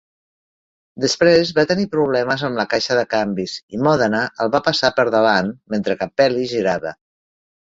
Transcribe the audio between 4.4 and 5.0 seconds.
el va passar